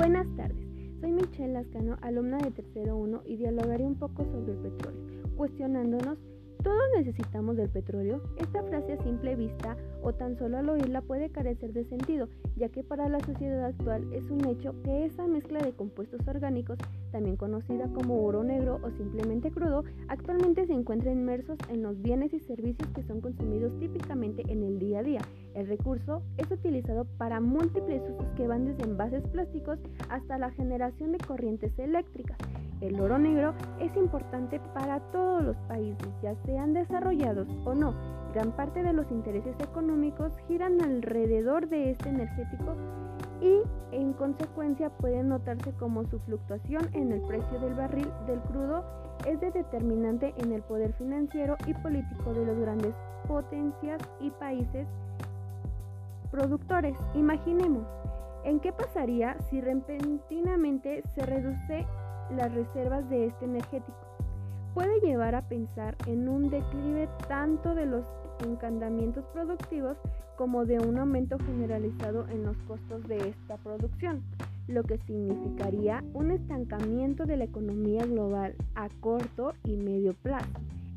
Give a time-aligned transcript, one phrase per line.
[0.00, 0.66] Buenas tardes,
[0.98, 5.02] soy Michelle Lascano, alumna de Tercero 1 y dialogaré un poco sobre el petróleo,
[5.36, 6.16] cuestionándonos
[6.62, 8.20] ¿Todos necesitamos del petróleo?
[8.36, 12.68] Esta frase a simple vista o tan solo al oírla puede carecer de sentido, ya
[12.68, 16.76] que para la sociedad actual es un hecho que esa mezcla de compuestos orgánicos,
[17.12, 22.34] también conocida como oro negro o simplemente crudo, actualmente se encuentra inmersos en los bienes
[22.34, 25.20] y servicios que son consumidos típicamente en el día a día.
[25.54, 29.78] El recurso es utilizado para múltiples usos que van desde envases plásticos
[30.10, 32.36] hasta la generación de corrientes eléctricas.
[32.80, 37.94] El oro negro es importante para todos los países, ya sean desarrollados o no.
[38.34, 42.74] Gran parte de los intereses económicos giran alrededor de este energético
[43.40, 48.84] y en consecuencia puede notarse como su fluctuación en el precio del barril del crudo
[49.26, 52.94] es de determinante en el poder financiero y político de los grandes
[53.28, 54.86] potencias y países
[56.30, 56.96] productores.
[57.14, 57.86] Imaginemos,
[58.44, 61.86] ¿en qué pasaría si repentinamente se reduce
[62.30, 64.09] las reservas de este energético.
[64.74, 68.04] Puede llevar a pensar en un declive tanto de los
[68.44, 69.96] encandamientos productivos
[70.36, 74.22] como de un aumento generalizado en los costos de esta producción,
[74.68, 80.48] lo que significaría un estancamiento de la economía global a corto y medio plazo.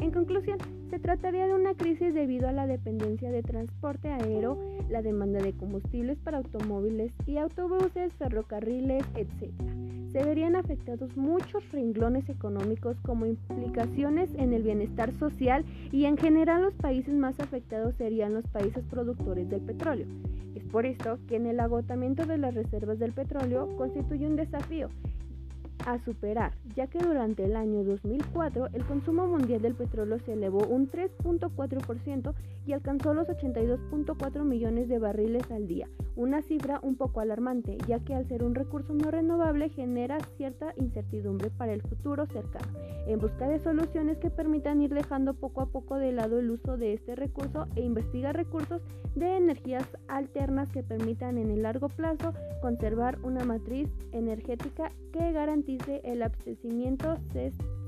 [0.00, 0.58] En conclusión,
[0.90, 5.52] se trataría de una crisis debido a la dependencia de transporte aéreo, la demanda de
[5.52, 14.30] combustibles para automóviles y autobuses, ferrocarriles, etc se verían afectados muchos renglones económicos como implicaciones
[14.34, 19.48] en el bienestar social y en general los países más afectados serían los países productores
[19.48, 20.06] del petróleo.
[20.54, 24.88] Es por esto que en el agotamiento de las reservas del petróleo constituye un desafío
[25.86, 30.66] a superar, ya que durante el año 2004 el consumo mundial del petróleo se elevó
[30.66, 32.34] un 3.4%
[32.66, 35.88] y alcanzó los 82.4 millones de barriles al día,
[36.20, 40.74] una cifra un poco alarmante, ya que al ser un recurso no renovable genera cierta
[40.76, 42.78] incertidumbre para el futuro cercano.
[43.06, 46.76] En busca de soluciones que permitan ir dejando poco a poco de lado el uso
[46.76, 48.82] de este recurso e investigar recursos
[49.14, 56.02] de energías alternas que permitan en el largo plazo conservar una matriz energética que garantice
[56.04, 57.16] el abastecimiento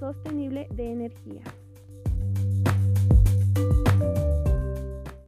[0.00, 1.42] sostenible de energía.